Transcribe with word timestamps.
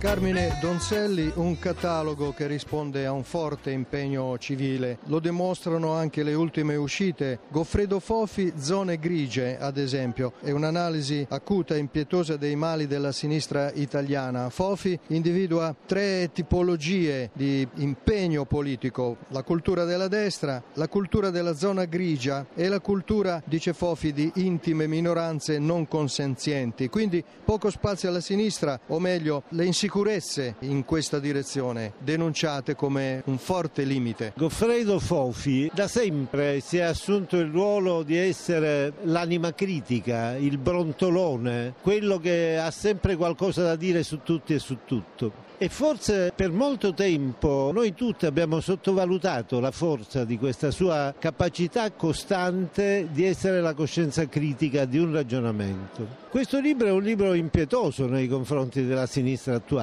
Carmine 0.00 0.56
Donzelli, 0.62 1.30
un 1.34 1.58
catalogo 1.58 2.32
che 2.32 2.46
risponde 2.46 3.04
a 3.04 3.12
un 3.12 3.22
forte 3.22 3.70
impegno 3.70 4.38
civile. 4.38 4.96
Lo 5.08 5.18
dimostrano 5.18 5.92
anche 5.92 6.22
le 6.22 6.32
ultime 6.32 6.74
uscite. 6.74 7.40
Goffredo 7.50 8.00
Fofi, 8.00 8.54
Zone 8.58 8.98
grigie, 8.98 9.58
ad 9.58 9.76
esempio, 9.76 10.32
è 10.40 10.52
un'analisi 10.52 11.26
acuta 11.28 11.74
e 11.74 11.78
impietosa 11.80 12.38
dei 12.38 12.56
mali 12.56 12.86
della 12.86 13.12
sinistra 13.12 13.70
italiana. 13.74 14.48
Fofi 14.48 14.98
individua 15.08 15.76
tre 15.84 16.30
tipologie 16.32 17.28
di 17.34 17.68
impegno 17.74 18.46
politico, 18.46 19.18
la 19.28 19.42
cultura 19.42 19.84
della 19.84 20.08
destra, 20.08 20.62
la 20.74 20.88
cultura 20.88 21.28
della 21.28 21.54
zona 21.54 21.84
grigia 21.84 22.46
e 22.54 22.68
la 22.68 22.80
cultura, 22.80 23.42
dice 23.44 23.74
Fofi, 23.74 24.14
di 24.14 24.32
intime 24.36 24.86
minoranze 24.86 25.58
non 25.58 25.86
consenzienti. 25.86 26.88
Quindi 26.88 27.22
poco 27.44 27.68
spazio 27.68 28.08
alla 28.08 28.20
sinistra, 28.20 28.80
o 28.86 28.98
meglio, 28.98 29.42
le 29.50 29.66
insicurezze 29.66 29.88
insicurezze 29.90 30.54
in 30.60 30.84
questa 30.84 31.18
direzione, 31.18 31.94
denunciate 31.98 32.76
come 32.76 33.22
un 33.26 33.38
forte 33.38 33.82
limite. 33.82 34.32
Goffredo 34.36 35.00
Fofi 35.00 35.68
da 35.74 35.88
sempre 35.88 36.60
si 36.60 36.76
è 36.76 36.82
assunto 36.82 37.36
il 37.36 37.50
ruolo 37.50 38.04
di 38.04 38.16
essere 38.16 38.92
l'anima 39.02 39.52
critica, 39.52 40.36
il 40.36 40.58
brontolone, 40.58 41.74
quello 41.82 42.18
che 42.18 42.56
ha 42.56 42.70
sempre 42.70 43.16
qualcosa 43.16 43.64
da 43.64 43.74
dire 43.74 44.04
su 44.04 44.20
tutti 44.22 44.54
e 44.54 44.60
su 44.60 44.78
tutto. 44.84 45.48
E 45.62 45.68
forse 45.68 46.32
per 46.34 46.52
molto 46.52 46.94
tempo 46.94 47.70
noi 47.74 47.92
tutti 47.92 48.24
abbiamo 48.24 48.60
sottovalutato 48.60 49.60
la 49.60 49.70
forza 49.70 50.24
di 50.24 50.38
questa 50.38 50.70
sua 50.70 51.14
capacità 51.18 51.92
costante 51.92 53.08
di 53.10 53.26
essere 53.26 53.60
la 53.60 53.74
coscienza 53.74 54.26
critica 54.26 54.86
di 54.86 54.96
un 54.96 55.12
ragionamento. 55.12 56.06
Questo 56.30 56.60
libro 56.60 56.86
è 56.86 56.92
un 56.92 57.02
libro 57.02 57.34
impietoso 57.34 58.06
nei 58.06 58.26
confronti 58.26 58.86
della 58.86 59.04
sinistra 59.04 59.56
attuale. 59.56 59.79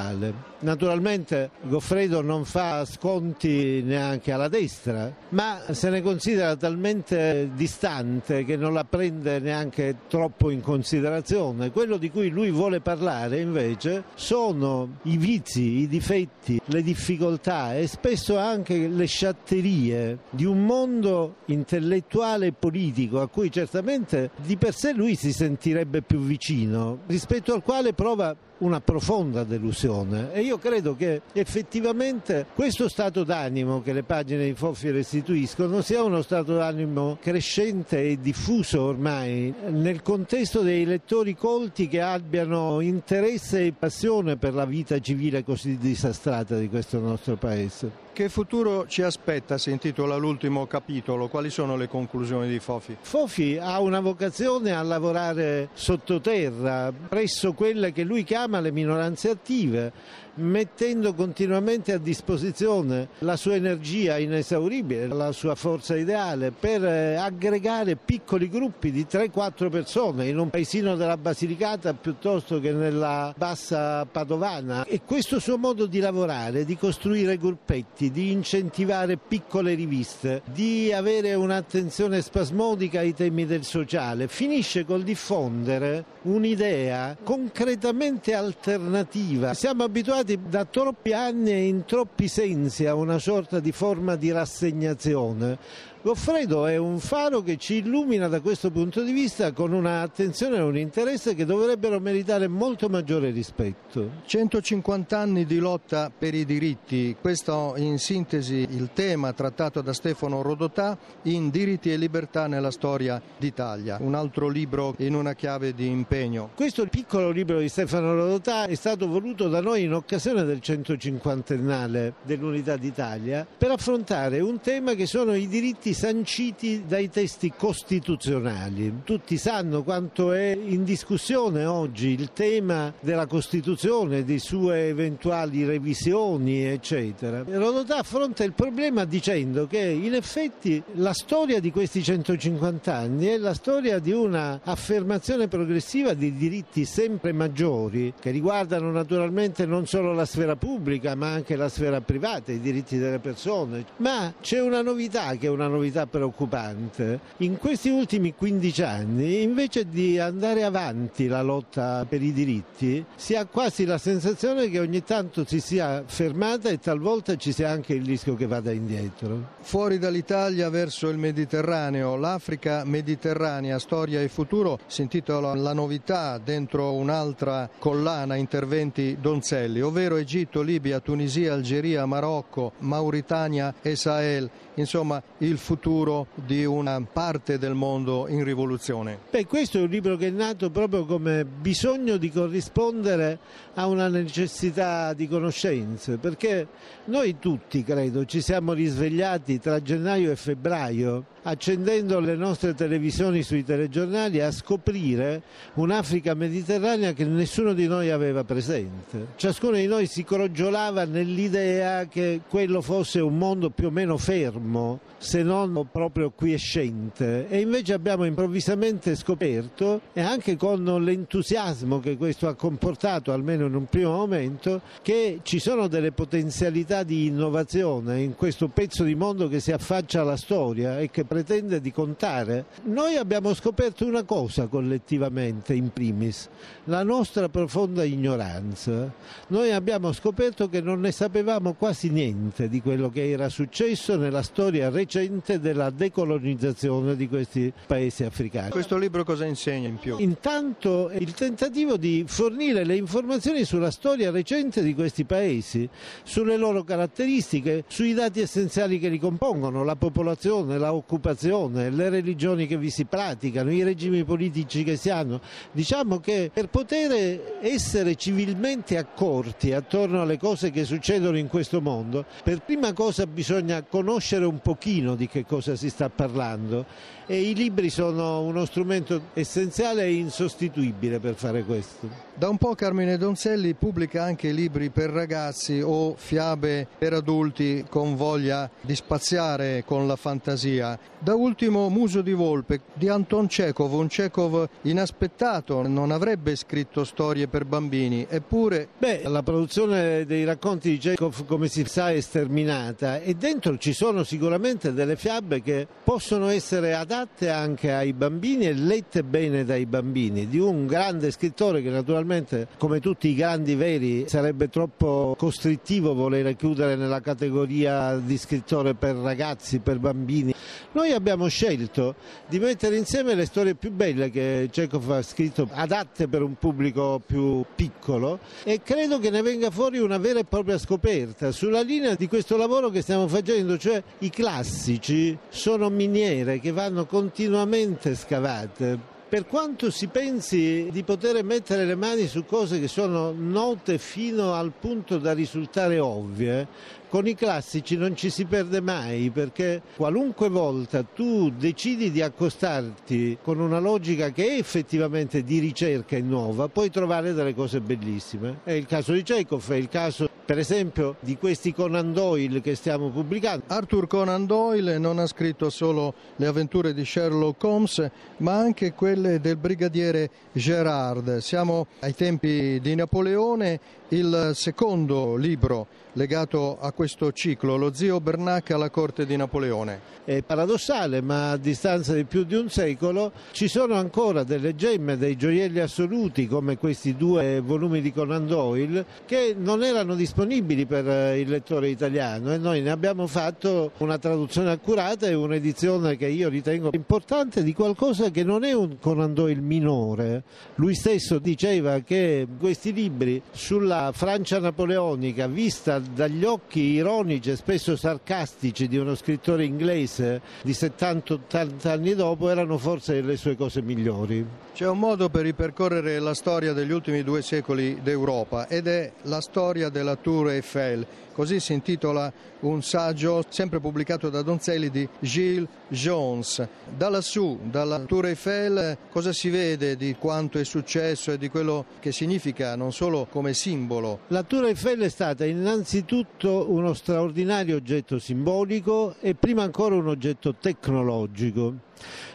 Naturalmente 0.59 1.51
Goffredo 1.63 2.21
non 2.21 2.45
fa 2.45 2.85
sconti 2.85 3.81
neanche 3.83 4.31
alla 4.31 4.47
destra, 4.47 5.13
ma 5.29 5.61
se 5.71 5.89
ne 5.89 6.01
considera 6.01 6.55
talmente 6.55 7.49
distante 7.53 8.43
che 8.43 8.55
non 8.55 8.73
la 8.73 8.83
prende 8.83 9.39
neanche 9.39 9.97
troppo 10.07 10.49
in 10.49 10.61
considerazione. 10.61 11.71
Quello 11.71 11.97
di 11.97 12.09
cui 12.09 12.29
lui 12.29 12.51
vuole 12.51 12.79
parlare 12.79 13.39
invece 13.39 14.03
sono 14.15 14.97
i 15.03 15.17
vizi 15.17 15.79
i 15.79 15.87
difetti, 15.87 16.59
le 16.65 16.81
difficoltà 16.81 17.75
e 17.75 17.87
spesso 17.87 18.37
anche 18.37 18.87
le 18.87 19.05
sciatterie 19.05 20.19
di 20.29 20.45
un 20.45 20.65
mondo 20.65 21.35
intellettuale 21.45 22.47
e 22.47 22.53
politico 22.53 23.21
a 23.21 23.27
cui 23.27 23.51
certamente 23.51 24.31
di 24.37 24.57
per 24.57 24.73
sé 24.73 24.93
lui 24.93 25.15
si 25.15 25.31
sentirebbe 25.31 26.01
più 26.01 26.19
vicino, 26.19 26.99
rispetto 27.07 27.53
al 27.53 27.63
quale 27.63 27.93
prova 27.93 28.35
una 28.59 28.81
profonda 28.81 29.43
delusione 29.43 30.33
e 30.33 30.41
io 30.41 30.57
credo 30.57 30.95
che 30.95 31.21
effettivamente 31.33 32.45
questo 32.53 32.89
stato 32.89 33.23
d'animo 33.23 33.81
che 33.81 33.93
le 33.93 34.03
pagine 34.03 34.45
di 34.45 34.53
Foffi 34.53 34.89
restituiscono 34.89 35.81
sia 35.81 36.03
uno 36.03 36.21
stato 36.21 36.55
d'animo 36.55 37.17
crescente 37.21 38.01
e 38.01 38.19
diffuso 38.19 38.81
ormai 38.81 39.53
nel 39.69 40.01
contesto 40.01 40.61
dei 40.61 40.85
lettori 40.85 41.35
colti 41.35 41.87
che 41.87 42.01
abbiano 42.01 42.79
interesse 42.81 43.65
e 43.65 43.73
passione 43.77 44.37
per 44.37 44.53
la 44.53 44.65
vita 44.65 44.99
civile 44.99 45.43
così 45.43 45.77
disastrata 45.77 46.57
di 46.57 46.69
questo 46.69 46.99
nostro 46.99 47.35
paese. 47.35 48.06
Che 48.17 48.29
futuro 48.29 48.87
ci 48.87 49.03
aspetta, 49.03 49.59
si 49.59 49.69
intitola 49.69 50.15
l'ultimo 50.15 50.65
capitolo, 50.65 51.27
quali 51.27 51.51
sono 51.51 51.75
le 51.75 51.87
conclusioni 51.87 52.49
di 52.49 52.57
Fofi? 52.57 52.97
Fofi 52.99 53.59
ha 53.61 53.79
una 53.79 53.99
vocazione 53.99 54.71
a 54.71 54.81
lavorare 54.81 55.69
sottoterra, 55.73 56.91
presso 56.91 57.53
quelle 57.53 57.91
che 57.91 58.01
lui 58.01 58.23
chiama 58.23 58.59
le 58.59 58.71
minoranze 58.71 59.29
attive, 59.29 59.93
mettendo 60.37 61.13
continuamente 61.13 61.93
a 61.93 61.97
disposizione 61.97 63.09
la 63.19 63.35
sua 63.35 63.55
energia 63.55 64.17
inesauribile, 64.17 65.07
la 65.07 65.31
sua 65.31 65.55
forza 65.55 65.95
ideale 65.95 66.51
per 66.51 66.83
eh, 66.83 67.15
aggregare 67.15 67.95
piccoli 67.95 68.49
gruppi 68.49 68.91
di 68.91 69.05
3-4 69.09 69.69
persone 69.69 70.27
in 70.27 70.37
un 70.37 70.49
paesino 70.49 70.95
della 70.95 71.17
Basilicata 71.17 71.93
piuttosto 71.93 72.59
che 72.59 72.71
nella 72.71 73.33
bassa 73.35 74.05
padovana 74.05 74.85
e 74.85 75.01
questo 75.03 75.39
suo 75.39 75.57
modo 75.57 75.85
di 75.85 75.99
lavorare, 75.99 76.65
di 76.65 76.77
costruire 76.77 77.37
gruppetti, 77.37 78.06
di 78.11 78.31
incentivare 78.31 79.17
piccole 79.17 79.73
riviste, 79.73 80.41
di 80.45 80.91
avere 80.93 81.33
un'attenzione 81.33 82.21
spasmodica 82.21 82.99
ai 82.99 83.13
temi 83.13 83.45
del 83.45 83.63
sociale, 83.63 84.27
finisce 84.27 84.85
col 84.85 85.03
diffondere 85.03 86.03
un'idea 86.23 87.17
concretamente 87.23 88.33
alternativa. 88.33 89.53
Siamo 89.53 89.83
abituati 89.83 90.39
da 90.47 90.65
troppi 90.65 91.13
anni 91.13 91.51
e 91.51 91.65
in 91.65 91.85
troppi 91.85 92.27
sensi 92.27 92.85
a 92.85 92.95
una 92.95 93.19
sorta 93.19 93.59
di 93.59 93.71
forma 93.71 94.15
di 94.15 94.31
rassegnazione. 94.31 95.57
Goffredo 96.03 96.67
è 96.67 96.77
un 96.77 96.99
faro 96.99 97.41
che 97.41 97.57
ci 97.57 97.77
illumina 97.77 98.27
da 98.27 98.39
questo 98.39 98.69
punto 98.69 99.01
di 99.01 99.11
vista 99.11 99.51
con 99.51 99.73
un'attenzione 99.73 100.57
e 100.57 100.61
un 100.61 100.77
interesse 100.77 101.33
che 101.33 101.43
dovrebbero 101.43 101.99
meritare 101.99 102.47
molto 102.47 102.87
maggiore 102.87 103.31
rispetto. 103.31 104.11
150 104.25 105.17
anni 105.17 105.45
di 105.45 105.57
lotta 105.57 106.11
per 106.15 106.35
i 106.35 106.45
diritti, 106.45 107.15
questo 107.19 107.73
in 107.77 107.97
sintesi 107.97 108.67
il 108.69 108.91
tema 108.93 109.33
trattato 109.33 109.81
da 109.81 109.91
Stefano 109.91 110.43
Rodotà 110.43 110.97
in 111.23 111.49
Diritti 111.49 111.91
e 111.91 111.97
libertà 111.97 112.45
nella 112.45 112.71
storia 112.71 113.19
d'Italia, 113.37 113.97
un 113.99 114.13
altro 114.13 114.49
libro 114.49 114.93
in 114.99 115.15
una 115.15 115.33
chiave 115.33 115.73
di 115.73 115.87
impegno. 115.87 116.51
Questo 116.53 116.85
piccolo 116.85 117.31
libro 117.31 117.57
di 117.57 117.69
Stefano 117.69 118.13
Rodotà 118.13 118.65
è 118.65 118.75
stato 118.75 119.07
voluto 119.07 119.49
da 119.49 119.61
noi 119.61 119.83
in 119.83 119.93
occasione 119.93 120.43
del 120.43 120.59
150ennale 120.63 122.13
dell'Unità 122.21 122.77
d'Italia 122.77 123.45
per 123.57 123.71
affrontare 123.71 124.39
un 124.39 124.61
tema 124.61 124.93
che 124.93 125.07
sono 125.07 125.33
i 125.33 125.47
diritti 125.47 125.86
sanciti 125.93 126.83
dai 126.85 127.09
testi 127.09 127.53
costituzionali. 127.55 129.01
Tutti 129.03 129.37
sanno 129.37 129.83
quanto 129.83 130.31
è 130.31 130.55
in 130.55 130.83
discussione 130.83 131.65
oggi 131.65 132.09
il 132.09 132.31
tema 132.33 132.93
della 132.99 133.25
Costituzione, 133.25 134.23
di 134.23 134.39
sue 134.39 134.87
eventuali 134.87 135.65
revisioni, 135.65 136.65
eccetera. 136.65 137.43
Rodotà 137.47 137.97
affronta 137.97 138.43
il 138.43 138.53
problema 138.53 139.05
dicendo 139.05 139.67
che 139.67 139.79
in 139.79 140.13
effetti 140.13 140.81
la 140.93 141.13
storia 141.13 141.59
di 141.59 141.71
questi 141.71 142.03
150 142.03 142.93
anni 142.93 143.27
è 143.27 143.37
la 143.37 143.53
storia 143.53 143.99
di 143.99 144.11
una 144.11 144.59
affermazione 144.63 145.47
progressiva 145.47 146.13
di 146.13 146.35
diritti 146.35 146.85
sempre 146.85 147.31
maggiori 147.31 148.13
che 148.19 148.31
riguardano 148.31 148.91
naturalmente 148.91 149.65
non 149.65 149.85
solo 149.85 150.13
la 150.13 150.25
sfera 150.25 150.55
pubblica 150.55 151.15
ma 151.15 151.31
anche 151.31 151.55
la 151.55 151.69
sfera 151.69 152.01
privata, 152.01 152.51
i 152.51 152.59
diritti 152.59 152.97
delle 152.97 153.19
persone. 153.19 153.85
Ma 153.97 154.33
c'è 154.41 154.59
una 154.61 154.81
novità 154.81 155.35
che 155.35 155.47
è 155.47 155.49
una 155.49 155.67
novità 155.67 155.76
novità 155.77 156.07
preoccupante. 156.07 157.19
In 157.37 157.57
questi 157.57 157.89
ultimi 157.89 158.33
15 158.33 158.81
anni, 158.81 159.41
invece 159.43 159.87
di 159.87 160.19
andare 160.19 160.63
avanti 160.63 161.27
la 161.27 161.41
lotta 161.41 162.05
per 162.07 162.21
i 162.21 162.33
diritti, 162.33 163.05
si 163.15 163.35
ha 163.35 163.45
quasi 163.45 163.85
la 163.85 163.97
sensazione 163.97 164.69
che 164.69 164.79
ogni 164.79 165.03
tanto 165.03 165.45
si 165.45 165.59
sia 165.59 166.03
fermata 166.05 166.69
e 166.69 166.79
talvolta 166.79 167.35
ci 167.37 167.51
sia 167.51 167.69
anche 167.69 167.93
il 167.93 168.05
rischio 168.05 168.35
che 168.35 168.47
vada 168.47 168.71
indietro. 168.71 169.55
Fuori 169.61 169.99
dall'Italia 169.99 170.69
verso 170.69 171.09
il 171.09 171.17
Mediterraneo, 171.17 172.15
l'Africa 172.15 172.83
mediterranea, 172.83 173.79
storia 173.79 174.21
e 174.21 174.27
futuro, 174.27 174.79
si 174.87 175.01
intitola 175.01 175.53
La 175.55 175.73
novità 175.73 176.37
dentro 176.37 176.93
un'altra 176.93 177.69
collana 177.77 178.35
interventi 178.35 179.17
Donzelli, 179.19 179.81
ovvero 179.81 180.15
Egitto, 180.15 180.61
Libia, 180.61 180.99
Tunisia, 180.99 181.53
Algeria, 181.53 182.05
Marocco, 182.05 182.73
Mauritania 182.79 183.75
e 183.81 183.95
Sahel, 183.95 184.49
insomma 184.75 185.21
il 185.39 185.57
futuro 185.67 186.27
di 186.33 186.63
una 186.63 187.01
parte 187.01 187.57
del 187.57 187.73
mondo 187.73 188.27
in 188.29 188.45
rivoluzione? 188.45 189.19
Beh, 189.29 189.45
questo 189.45 189.79
è 189.79 189.81
un 189.81 189.89
libro 189.89 190.15
che 190.15 190.27
è 190.27 190.29
nato 190.29 190.69
proprio 190.69 191.05
come 191.05 191.43
bisogno 191.43 192.15
di 192.15 192.31
corrispondere 192.31 193.37
a 193.73 193.85
una 193.87 194.07
necessità 194.07 195.11
di 195.11 195.27
conoscenze, 195.27 196.15
perché 196.15 196.67
noi 197.05 197.37
tutti, 197.37 197.83
credo, 197.83 198.23
ci 198.23 198.39
siamo 198.39 198.71
risvegliati 198.71 199.59
tra 199.59 199.81
gennaio 199.81 200.31
e 200.31 200.37
febbraio 200.37 201.25
accendendo 201.47 202.19
le 202.19 202.35
nostre 202.35 202.73
televisioni 202.73 203.41
sui 203.41 203.63
telegiornali 203.63 204.41
a 204.41 204.51
scoprire 204.51 205.41
un'Africa 205.75 206.33
mediterranea 206.33 207.13
che 207.13 207.23
nessuno 207.23 207.73
di 207.73 207.87
noi 207.87 208.11
aveva 208.11 208.43
presente. 208.43 209.27
Ciascuno 209.37 209.77
di 209.77 209.87
noi 209.87 210.07
si 210.07 210.25
crogiolava 210.25 211.05
nell'idea 211.05 212.05
che 212.07 212.41
quello 212.49 212.81
fosse 212.81 213.21
un 213.21 213.37
mondo 213.37 213.69
più 213.69 213.87
o 213.87 213.91
meno 213.91 214.17
fermo, 214.17 214.99
se 215.17 215.41
non 215.41 215.56
proprio 215.91 216.31
quiescente. 216.31 217.47
E 217.47 217.59
invece 217.59 217.93
abbiamo 217.93 218.25
improvvisamente 218.25 219.15
scoperto, 219.15 220.01
e 220.13 220.21
anche 220.21 220.55
con 220.55 220.83
l'entusiasmo 220.83 221.99
che 221.99 222.17
questo 222.17 222.47
ha 222.47 222.55
comportato, 222.55 223.31
almeno 223.31 223.65
in 223.65 223.75
un 223.75 223.85
primo 223.85 224.11
momento, 224.11 224.81
che 225.01 225.39
ci 225.43 225.59
sono 225.59 225.87
delle 225.87 226.11
potenzialità 226.11 227.03
di 227.03 227.25
innovazione 227.25 228.21
in 228.21 228.35
questo 228.35 228.67
pezzo 228.67 229.03
di 229.03 229.15
mondo 229.15 229.47
che 229.47 229.59
si 229.59 229.71
affaccia 229.71 230.21
alla 230.21 230.37
storia 230.37 230.99
e 230.99 231.09
che 231.09 231.25
pretende 231.25 231.81
di 231.81 231.91
contare. 231.91 232.65
Noi 232.83 233.15
abbiamo 233.15 233.53
scoperto 233.53 234.05
una 234.05 234.23
cosa 234.23 234.67
collettivamente, 234.67 235.73
in 235.73 235.91
primis, 235.91 236.49
la 236.85 237.03
nostra 237.03 237.49
profonda 237.49 238.03
ignoranza. 238.03 239.11
Noi 239.47 239.71
abbiamo 239.71 240.11
scoperto 240.11 240.69
che 240.69 240.81
non 240.81 240.99
ne 240.99 241.11
sapevamo 241.11 241.73
quasi 241.73 242.09
niente 242.09 242.69
di 242.69 242.81
quello 242.81 243.09
che 243.09 243.29
era 243.29 243.49
successo 243.49 244.17
nella 244.17 244.43
storia 244.43 244.89
recente 244.89 245.46
della 245.55 245.89
decolonizzazione 245.89 247.15
di 247.15 247.29
questi 247.29 247.71
paesi 247.87 248.25
africani. 248.25 248.69
Questo 248.69 248.97
libro 248.97 249.23
cosa 249.23 249.45
insegna 249.45 249.87
in 249.87 249.97
più? 249.97 250.17
Intanto 250.19 251.09
il 251.13 251.33
tentativo 251.33 251.95
di 251.95 252.25
fornire 252.27 252.83
le 252.83 252.95
informazioni 252.95 253.63
sulla 253.63 253.91
storia 253.91 254.29
recente 254.31 254.83
di 254.83 254.93
questi 254.93 255.23
paesi, 255.23 255.89
sulle 256.23 256.57
loro 256.57 256.83
caratteristiche, 256.83 257.85
sui 257.87 258.13
dati 258.13 258.41
essenziali 258.41 258.99
che 258.99 259.07
li 259.07 259.19
compongono, 259.19 259.83
la 259.83 259.95
popolazione, 259.95 260.77
la 260.77 260.93
occupazione, 260.93 261.89
le 261.89 262.09
religioni 262.09 262.67
che 262.67 262.77
vi 262.77 262.89
si 262.89 263.05
praticano, 263.05 263.71
i 263.71 263.83
regimi 263.83 264.25
politici 264.25 264.83
che 264.83 264.97
si 264.97 265.09
hanno. 265.09 265.39
Diciamo 265.71 266.19
che 266.19 266.51
per 266.53 266.67
poter 266.67 267.59
essere 267.61 268.15
civilmente 268.15 268.97
accorti 268.97 269.71
attorno 269.71 270.21
alle 270.21 270.37
cose 270.37 270.71
che 270.71 270.83
succedono 270.83 271.37
in 271.37 271.47
questo 271.47 271.79
mondo, 271.79 272.25
per 272.43 272.61
prima 272.63 272.91
cosa 272.93 273.25
bisogna 273.25 273.83
conoscere 273.83 274.45
un 274.45 274.59
pochino 274.59 275.15
di 275.15 275.27
che 275.37 275.45
cosa 275.45 275.75
si 275.75 275.89
sta 275.89 276.09
parlando 276.09 276.85
e 277.27 277.41
i 277.41 277.53
libri 277.53 277.89
sono 277.89 278.41
uno 278.41 278.65
strumento 278.65 279.21
essenziale 279.33 280.03
e 280.03 280.13
insostituibile 280.13 281.19
per 281.19 281.35
fare 281.35 281.63
questo. 281.63 282.25
Da 282.33 282.49
un 282.49 282.57
po' 282.57 282.75
Carmine 282.75 283.17
Donzelli 283.17 283.73
pubblica 283.73 284.23
anche 284.23 284.51
libri 284.51 284.89
per 284.89 285.09
ragazzi 285.09 285.81
o 285.83 286.15
fiabe 286.15 286.87
per 286.97 287.13
adulti 287.13 287.85
con 287.89 288.15
voglia 288.15 288.69
di 288.79 288.95
spaziare 288.95 289.83
con 289.85 290.07
la 290.07 290.15
fantasia. 290.15 290.97
Da 291.19 291.33
ultimo 291.33 291.89
Muso 291.89 292.21
di 292.21 292.33
Volpe 292.33 292.81
di 292.93 293.09
Anton 293.09 293.47
Chekhov, 293.47 293.91
un 293.93 294.07
Chekhov 294.07 294.69
inaspettato, 294.83 295.85
non 295.85 296.11
avrebbe 296.11 296.55
scritto 296.55 297.03
storie 297.03 297.47
per 297.47 297.65
bambini, 297.65 298.25
eppure... 298.29 298.87
Beh, 298.97 299.23
la 299.25 299.43
produzione 299.43 300.25
dei 300.25 300.45
racconti 300.45 300.91
di 300.91 300.97
Chekhov, 300.99 301.45
come 301.45 301.67
si 301.67 301.83
sa, 301.85 302.11
è 302.11 302.21
sterminata 302.21 303.19
e 303.19 303.33
dentro 303.33 303.77
ci 303.77 303.93
sono 303.93 304.23
sicuramente 304.23 304.93
delle 304.93 305.15
fiabe 305.15 305.26
che 305.61 305.85
possono 306.05 306.47
essere 306.47 306.93
adatte 306.93 307.49
anche 307.49 307.91
ai 307.91 308.13
bambini 308.13 308.65
e 308.65 308.73
lette 308.73 309.23
bene 309.23 309.65
dai 309.65 309.85
bambini, 309.85 310.47
di 310.47 310.57
un 310.57 310.87
grande 310.87 311.31
scrittore 311.31 311.81
che 311.81 311.89
naturalmente 311.89 312.69
come 312.77 313.01
tutti 313.01 313.27
i 313.27 313.35
grandi 313.35 313.75
veri 313.75 314.23
sarebbe 314.29 314.69
troppo 314.69 315.35
costrittivo 315.37 316.13
voler 316.13 316.55
chiudere 316.55 316.95
nella 316.95 317.19
categoria 317.19 318.15
di 318.15 318.37
scrittore 318.37 318.93
per 318.93 319.15
ragazzi, 319.15 319.79
per 319.79 319.99
bambini. 319.99 320.53
Noi 320.93 321.11
abbiamo 321.11 321.47
scelto 321.47 322.15
di 322.47 322.59
mettere 322.59 322.97
insieme 322.97 323.35
le 323.35 323.45
storie 323.45 323.75
più 323.75 323.91
belle 323.91 324.31
che 324.31 324.69
Chekhov 324.71 325.11
ha 325.11 325.21
scritto, 325.21 325.67
adatte 325.71 326.27
per 326.27 326.41
un 326.41 326.55
pubblico 326.55 327.21
più 327.23 327.63
piccolo 327.75 328.39
e 328.63 328.81
credo 328.81 329.19
che 329.19 329.29
ne 329.29 329.41
venga 329.41 329.69
fuori 329.69 329.99
una 329.99 330.17
vera 330.17 330.39
e 330.39 330.45
propria 330.45 330.77
scoperta 330.77 331.51
sulla 331.51 331.81
linea 331.81 332.15
di 332.15 332.27
questo 332.27 332.57
lavoro 332.57 332.89
che 332.89 333.01
stiamo 333.01 333.27
facendo, 333.27 333.77
cioè 333.77 334.01
i 334.19 334.29
classici 334.29 335.37
sono 335.49 335.89
miniere 335.89 336.59
che 336.59 336.71
vanno 336.71 337.05
continuamente 337.05 338.15
scavate. 338.15 339.15
Per 339.27 339.45
quanto 339.45 339.91
si 339.91 340.07
pensi 340.07 340.87
di 340.89 341.03
poter 341.03 341.43
mettere 341.43 341.83
le 341.83 341.95
mani 341.95 342.27
su 342.27 342.45
cose 342.45 342.79
che 342.79 342.87
sono 342.87 343.33
note 343.37 343.97
fino 343.97 344.53
al 344.53 344.71
punto 344.71 345.17
da 345.17 345.33
risultare 345.33 345.99
ovvie, 345.99 346.65
con 347.09 347.27
i 347.27 347.35
classici 347.35 347.95
non 347.95 348.15
ci 348.15 348.29
si 348.29 348.45
perde 348.45 348.81
mai 348.81 349.29
perché 349.29 349.81
qualunque 349.95 350.49
volta 350.49 351.03
tu 351.03 351.49
decidi 351.49 352.11
di 352.11 352.21
accostarti 352.21 353.37
con 353.41 353.59
una 353.59 353.79
logica 353.79 354.31
che 354.31 354.47
è 354.47 354.57
effettivamente 354.57 355.43
di 355.43 355.59
ricerca 355.59 356.15
e 356.15 356.21
nuova, 356.21 356.67
puoi 356.67 356.89
trovare 356.89 357.33
delle 357.33 357.53
cose 357.53 357.79
bellissime. 357.79 358.59
È 358.63 358.71
il 358.71 358.85
caso 358.85 359.13
di 359.13 359.23
Chekhov, 359.23 359.71
è 359.71 359.75
il 359.75 359.89
caso 359.89 360.29
per 360.47 360.59
esempio 360.59 361.17
di 361.19 361.35
questi 361.35 361.73
Conan 361.73 362.13
Doyle 362.13 362.61
che 362.61 362.73
stiamo 362.75 363.09
pubblicando. 363.09 363.65
Arthur 363.67 364.07
Conan 364.07 364.45
Doyle 364.45 364.97
non 364.97 365.19
ha 365.19 365.27
scritto 365.27 365.69
solo 365.69 366.13
le 366.37 366.47
avventure 366.47 366.93
di 366.93 367.03
Sherlock 367.03 367.61
Holmes, 367.65 368.09
ma 368.37 368.53
anche 368.53 368.93
quelle 368.93 369.41
del 369.41 369.57
brigadiere 369.57 370.29
Gerard. 370.53 371.39
Siamo 371.39 371.87
ai 371.99 372.15
tempi 372.15 372.79
di 372.79 372.95
Napoleone, 372.95 373.79
il 374.09 374.51
secondo 374.53 375.35
libro 375.35 375.87
legato 376.17 376.79
a 376.79 376.91
questo 376.91 377.31
ciclo, 377.31 377.77
lo 377.77 377.93
zio 377.93 378.19
Bernac 378.19 378.71
alla 378.71 378.89
corte 378.89 379.25
di 379.27 379.37
Napoleone. 379.37 380.15
È 380.25 380.41
paradossale, 380.41 381.21
ma 381.21 381.51
a 381.51 381.57
distanza 381.57 382.13
di 382.13 382.25
più 382.25 382.43
di 382.43 382.55
un 382.55 382.69
secolo 382.69 383.31
ci 383.51 383.67
sono 383.67 383.93
ancora 383.93 384.43
delle 384.43 384.75
gemme, 384.75 385.15
dei 385.15 385.37
gioielli 385.37 385.79
assoluti 385.79 386.47
come 386.47 386.77
questi 386.77 387.15
due 387.15 387.61
volumi 387.61 388.01
di 388.01 388.11
Conan 388.11 388.47
Doyle 388.47 389.05
che 389.25 389.55
non 389.57 389.83
erano 389.83 390.15
disponibili 390.15 390.85
per 390.87 391.07
eh, 391.07 391.39
il 391.39 391.49
lettore 391.49 391.89
italiano 391.89 392.51
e 392.51 392.57
noi 392.57 392.81
ne 392.81 392.89
abbiamo 392.89 393.27
fatto 393.27 393.91
una 393.99 394.17
traduzione 394.17 394.71
accurata 394.71 395.27
e 395.27 395.35
un'edizione 395.35 396.17
che 396.17 396.27
io 396.27 396.49
ritengo 396.49 396.89
importante 396.93 397.63
di 397.63 397.73
qualcosa 397.73 398.31
che 398.31 398.43
non 398.43 398.63
è 398.63 398.73
un 398.73 398.97
Conan 398.99 399.35
Doyle 399.35 399.61
minore. 399.61 400.43
Lui 400.75 400.95
stesso 400.95 401.37
diceva 401.37 401.99
che 401.99 402.47
questi 402.59 402.91
libri 402.91 403.39
sulla 403.51 404.11
Francia 404.13 404.59
napoleonica 404.59 405.45
vista 405.45 406.01
dagli 406.13 406.43
occhi 406.43 406.79
ironici 406.79 407.51
e 407.51 407.55
spesso 407.55 407.95
sarcastici 407.95 408.87
di 408.87 408.97
uno 408.97 409.15
scrittore 409.15 409.63
inglese 409.63 410.41
di 410.63 410.71
70-80 410.71 411.87
anni 411.87 412.15
dopo 412.15 412.49
erano 412.49 412.77
forse 412.77 413.21
le 413.21 413.37
sue 413.37 413.55
cose 413.55 413.81
migliori. 413.81 414.45
C'è 414.73 414.87
un 414.87 414.99
modo 414.99 415.29
per 415.29 415.43
ripercorrere 415.43 416.19
la 416.19 416.33
storia 416.33 416.73
degli 416.73 416.91
ultimi 416.91 417.23
due 417.23 417.41
secoli 417.41 417.99
d'Europa 418.01 418.67
ed 418.67 418.87
è 418.87 419.11
la 419.23 419.41
storia 419.41 419.89
della 419.89 420.15
Tour 420.15 420.51
Eiffel. 420.51 421.05
Così 421.37 421.59
si 421.59 421.73
intitola 421.73 422.33
un 422.61 422.81
saggio 422.81 423.45
sempre 423.47 423.79
pubblicato 423.79 424.31
da 424.31 424.41
Donzelli 424.41 424.89
di 424.89 425.07
Gilles 425.19 425.67
Jones. 425.87 426.67
Da 426.97 427.09
lassù, 427.09 427.59
dalla 427.61 427.99
Tour 427.99 428.25
Eiffel, 428.25 428.97
cosa 429.11 429.31
si 429.31 429.51
vede 429.51 429.95
di 429.95 430.15
quanto 430.17 430.57
è 430.57 430.63
successo 430.63 431.31
e 431.31 431.37
di 431.37 431.49
quello 431.49 431.85
che 431.99 432.11
significa 432.11 432.75
non 432.75 432.91
solo 432.91 433.27
come 433.29 433.53
simbolo? 433.53 434.21
La 434.29 434.41
Tour 434.41 434.65
Eiffel 434.65 435.01
è 435.01 435.09
stata 435.09 435.45
innanzitutto 435.45 436.71
uno 436.71 436.95
straordinario 436.95 437.75
oggetto 437.75 438.17
simbolico 438.17 439.13
e 439.19 439.35
prima 439.35 439.61
ancora 439.61 439.93
un 439.93 440.07
oggetto 440.07 440.55
tecnologico. 440.55 441.86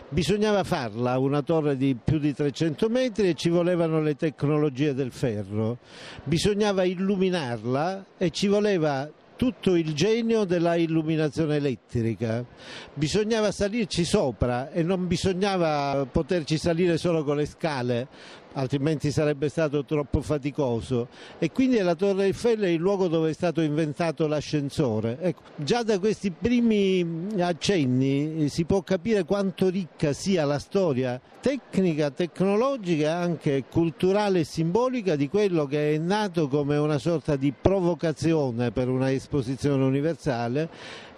Bisognava 0.08 0.62
farla 0.62 1.18
una 1.18 1.42
torre 1.42 1.76
di 1.76 1.96
più 2.02 2.18
di 2.18 2.34
300 2.34 2.88
metri 2.88 3.28
e 3.28 3.34
ci 3.34 3.48
volevano 3.48 4.00
le 4.00 4.14
tecnologie 4.14 4.94
del 4.94 5.10
ferro. 5.10 5.78
Bisognava 6.24 6.84
illuminarla 6.84 8.04
e 8.18 8.30
ci 8.30 8.46
voleva 8.46 9.10
tutto 9.42 9.74
il 9.74 9.92
genio 9.94 10.44
della 10.44 10.76
illuminazione 10.76 11.56
elettrica. 11.56 12.44
Bisognava 12.94 13.50
salirci 13.50 14.04
sopra 14.04 14.70
e 14.70 14.84
non 14.84 15.08
bisognava 15.08 16.06
poterci 16.08 16.58
salire 16.58 16.96
solo 16.96 17.24
con 17.24 17.36
le 17.36 17.46
scale, 17.46 18.06
altrimenti 18.54 19.10
sarebbe 19.10 19.48
stato 19.48 19.84
troppo 19.84 20.20
faticoso. 20.20 21.08
E 21.38 21.50
quindi 21.50 21.78
la 21.78 21.94
Torre 21.94 22.24
Eiffel 22.24 22.60
è 22.60 22.68
il 22.68 22.80
luogo 22.80 23.08
dove 23.08 23.30
è 23.30 23.32
stato 23.32 23.60
inventato 23.60 24.26
l'ascensore. 24.26 25.18
Ecco, 25.20 25.42
già 25.56 25.82
da 25.82 25.98
questi 25.98 26.30
primi 26.30 27.04
accenni 27.38 28.48
si 28.48 28.64
può 28.64 28.82
capire 28.82 29.24
quanto 29.24 29.68
ricca 29.68 30.12
sia 30.12 30.44
la 30.44 30.58
storia 30.58 31.20
tecnica, 31.40 32.10
tecnologica 32.10 33.16
anche 33.16 33.64
culturale 33.68 34.40
e 34.40 34.44
simbolica 34.44 35.16
di 35.16 35.28
quello 35.28 35.66
che 35.66 35.94
è 35.94 35.98
nato 35.98 36.46
come 36.46 36.76
una 36.76 36.98
sorta 36.98 37.34
di 37.34 37.52
provocazione 37.58 38.70
per 38.70 38.88
una 38.88 39.10
esposizione 39.10 39.82
universale 39.82 40.68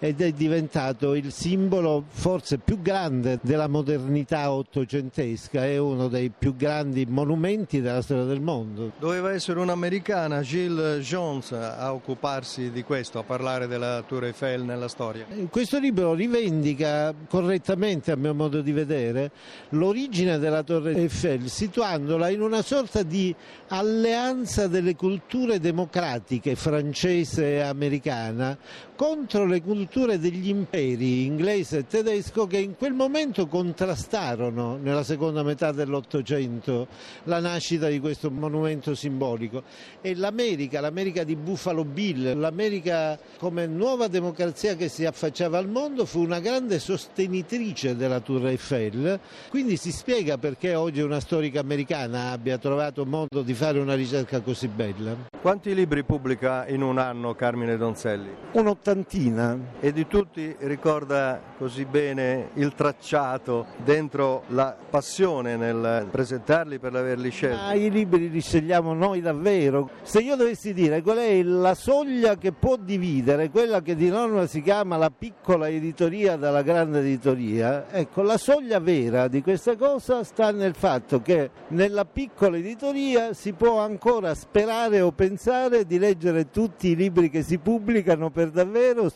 ed 0.05 0.21
è 0.21 0.33
diventato 0.33 1.15
il 1.15 1.33
simbolo 1.33 2.05
forse 2.09 2.59
più 2.59 2.83
grande 2.83 3.39
della 3.41 3.69
modernità 3.69 4.53
ottocentesca, 4.53 5.65
è 5.65 5.79
uno 5.79 6.09
dei 6.09 6.31
più 6.31 6.55
grandi 6.57 7.07
monumenti 7.09 7.81
della 7.81 8.03
storia 8.03 8.25
del 8.25 8.43
mondo. 8.43 8.93
Doveva 8.99 9.33
essere 9.33 9.61
un'americana, 9.61 10.43
Jill 10.43 10.99
Jones, 10.99 11.53
a 11.53 11.91
occuparsi 11.95 12.71
di 12.71 12.83
questo, 12.83 13.19
a 13.19 13.23
parlare 13.23 13.67
della 13.67 14.05
Tour 14.07 14.25
Eiffel 14.25 14.63
nella 14.65 14.89
storia. 14.89 15.25
Questo 15.49 15.79
libro 15.79 16.13
rivendica 16.13 17.15
correttamente, 17.27 18.13
a 18.13 18.17
mio 18.17 18.35
modo 18.35 18.61
di 18.61 18.73
vedere, 18.73 19.31
l'origine 19.71 20.39
della 20.39 20.63
Torre 20.63 20.97
Eiffel, 20.97 21.49
situandola 21.49 22.29
in 22.29 22.43
una 22.43 22.61
sorta 22.61 23.03
di 23.03 23.35
alleanza 23.69 24.67
delle 24.67 24.97
culture 24.97 25.59
democratiche 25.61 26.57
francese 26.57 27.55
e 27.55 27.61
americana 27.61 28.59
contro 28.97 29.47
le 29.47 29.61
culture 29.63 29.93
degli 29.95 30.49
imperi 30.49 31.25
inglese 31.25 31.79
e 31.79 31.87
tedesco 31.87 32.49
che 32.49 32.59
in 32.59 32.75
quel 32.77 32.95
momento 32.95 33.47
contrastarono 33.47 34.77
nella 34.77 35.05
seconda 35.05 35.45
metà 35.45 35.71
dell'Ottocento 35.71 36.89
la 37.25 37.39
nascita 37.39 37.87
di 37.87 38.01
questo 38.01 38.29
monumento 38.29 38.97
simbolico. 38.97 39.63
E 40.01 40.17
l'America, 40.17 40.81
l'America 40.81 41.23
di 41.23 41.37
Buffalo 41.37 41.85
Bill, 41.85 42.37
l'America 42.37 43.17
come 43.39 43.69
nuova 43.69 44.09
democrazia 44.09 44.75
che 44.75 44.89
si 44.89 45.05
affacciava 45.05 45.59
al 45.59 45.69
mondo 45.69 46.07
fu 46.07 46.23
una 46.23 46.41
grande 46.41 46.81
sostenitrice 46.81 47.95
della 47.95 48.19
Tour 48.19 48.49
Eiffel, 48.49 49.21
quindi 49.49 49.77
si 49.77 49.93
spiega 49.93 50.39
perché 50.39 50.75
oggi 50.75 51.03
una 51.03 51.21
storica 51.21 51.61
americana 51.61 52.33
abbia 52.33 52.59
trovato 52.59 53.07
modo 53.07 53.43
di 53.43 53.55
fare 53.55 53.79
una 53.79 53.95
ricerca 53.95 54.41
così 54.41 54.67
bella. 54.67 55.31
Quanti 55.41 55.73
libri 55.73 56.03
pubblica 56.03 56.67
in 56.67 56.83
un 56.83 56.99
anno 56.99 57.37
Carmine 57.37 57.77
Donzelli? 57.77 58.31
Un'ottantina. 58.53 59.59
E 59.85 59.93
di 59.93 60.07
tutti 60.07 60.57
ricorda 60.61 61.39
così 61.59 61.85
bene 61.85 62.49
il 62.55 62.73
tracciato 62.73 63.67
dentro 63.85 64.45
la 64.47 64.75
passione 64.89 65.57
nel 65.57 66.07
presentarli 66.11 66.79
per 66.79 66.95
averli 66.95 67.29
scelti? 67.29 67.61
Ah, 67.61 67.75
I 67.75 67.91
libri 67.91 68.31
li 68.31 68.41
scegliamo 68.41 68.95
noi 68.95 69.21
davvero. 69.21 69.91
Se 70.01 70.21
io 70.21 70.37
dovessi 70.37 70.73
dire 70.73 71.03
qual 71.03 71.19
è 71.19 71.43
la 71.43 71.75
soglia 71.75 72.39
che 72.39 72.53
può 72.53 72.77
dividere 72.77 73.51
quella 73.51 73.83
che 73.83 73.95
di 73.95 74.09
norma 74.09 74.47
si 74.47 74.63
chiama 74.63 74.97
la 74.97 75.11
piccola 75.11 75.69
editoria 75.69 76.37
dalla 76.37 76.63
grande 76.63 77.01
editoria, 77.01 77.85
ecco, 77.91 78.23
la 78.23 78.39
soglia 78.39 78.81
vera 78.81 79.29
di 79.29 79.43
questa 79.43 79.77
cosa 79.77 80.25
sta 80.25 80.51
nel 80.51 80.75
fatto 80.75 81.21
che 81.21 81.51
nella 81.69 82.07
piccola 82.07 82.57
editoria 82.57 83.35
si 83.35 83.53
può 83.53 83.81
ancora 83.81 84.35
sperare 84.35 85.03
o 85.03 85.13
pensare 85.13 85.85
di 85.85 85.99
leggere 85.99 86.49
tutti 86.49 86.89
i 86.89 86.97
libri 86.97 87.29
che 87.29 87.43
si 87.43 87.59
pubblicano 87.59 88.31
per 88.31 88.49
davvero, 88.49 89.11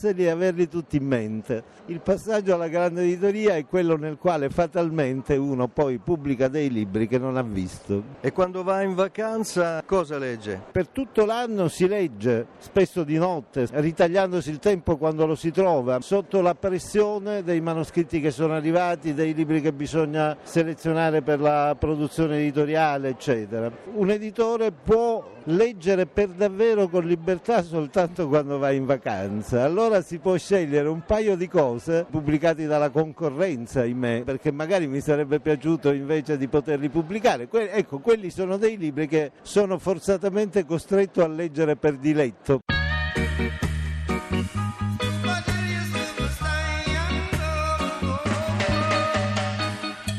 studiarseli 0.00 0.24
e 0.24 0.30
averli 0.30 0.68
tutti 0.68 0.96
in 0.96 1.06
mente. 1.06 1.62
Il 1.86 2.00
passaggio 2.00 2.54
alla 2.54 2.68
grande 2.68 3.02
editoria 3.02 3.56
è 3.56 3.66
quello 3.66 3.96
nel 3.96 4.16
quale 4.16 4.48
fatalmente 4.48 5.36
uno 5.36 5.68
poi 5.68 5.98
pubblica 5.98 6.48
dei 6.48 6.70
libri 6.70 7.06
che 7.06 7.18
non 7.18 7.36
ha 7.36 7.42
visto. 7.42 8.02
E 8.20 8.32
quando 8.32 8.62
va 8.62 8.80
in 8.82 8.94
vacanza 8.94 9.82
cosa 9.84 10.16
legge? 10.16 10.60
Per 10.70 10.88
tutto 10.88 11.24
l'anno 11.26 11.68
si 11.68 11.86
legge, 11.86 12.46
spesso 12.58 13.04
di 13.04 13.18
notte, 13.18 13.66
ritagliandosi 13.70 14.50
il 14.50 14.58
tempo 14.58 14.96
quando 14.96 15.26
lo 15.26 15.34
si 15.34 15.50
trova, 15.50 16.00
sotto 16.00 16.40
la 16.40 16.54
pressione 16.54 17.42
dei 17.42 17.60
manoscritti 17.60 18.20
che 18.20 18.30
sono 18.30 18.54
arrivati, 18.54 19.12
dei 19.12 19.34
libri 19.34 19.60
che 19.60 19.72
bisogna 19.72 20.36
selezionare 20.42 21.22
per 21.22 21.40
la 21.40 21.76
produzione 21.78 22.38
editoriale, 22.38 23.10
eccetera. 23.10 23.70
Un 23.94 24.10
editore 24.10 24.72
può 24.72 25.38
leggere 25.44 26.06
per 26.06 26.28
davvero 26.28 26.88
con 26.88 27.04
libertà 27.04 27.62
soltanto 27.62 28.28
quando 28.28 28.58
va 28.58 28.70
in 28.70 28.86
vacanza. 28.86 29.66
Allora 29.90 30.06
si 30.06 30.18
può 30.18 30.36
scegliere 30.36 30.86
un 30.86 31.02
paio 31.04 31.34
di 31.34 31.48
cose 31.48 32.06
pubblicate 32.08 32.64
dalla 32.66 32.90
concorrenza 32.90 33.84
in 33.84 33.98
me, 33.98 34.22
perché 34.24 34.52
magari 34.52 34.86
mi 34.86 35.00
sarebbe 35.00 35.40
piaciuto 35.40 35.90
invece 35.90 36.38
di 36.38 36.46
poterli 36.46 36.88
pubblicare. 36.88 37.48
Que- 37.48 37.72
ecco, 37.72 37.98
quelli 37.98 38.30
sono 38.30 38.56
dei 38.56 38.78
libri 38.78 39.08
che 39.08 39.32
sono 39.42 39.80
forzatamente 39.80 40.64
costretto 40.64 41.24
a 41.24 41.26
leggere 41.26 41.74
per 41.74 41.96
diletto. 41.96 42.60